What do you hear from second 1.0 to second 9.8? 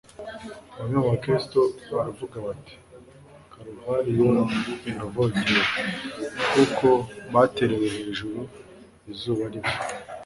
mu bakristu baravuga bati karuvariyo iravogewe, kuko yaterewe hejuru izuba riva